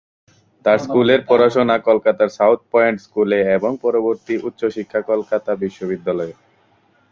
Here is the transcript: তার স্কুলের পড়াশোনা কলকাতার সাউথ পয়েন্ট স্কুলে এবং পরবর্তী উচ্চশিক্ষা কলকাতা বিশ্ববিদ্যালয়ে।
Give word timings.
তার 0.65 0.77
স্কুলের 0.79 1.21
পড়াশোনা 1.29 1.75
কলকাতার 1.87 2.29
সাউথ 2.37 2.59
পয়েন্ট 2.71 2.97
স্কুলে 3.05 3.39
এবং 3.57 3.71
পরবর্তী 3.83 4.33
উচ্চশিক্ষা 4.47 5.01
কলকাতা 5.09 5.51
বিশ্ববিদ্যালয়ে। 5.63 6.33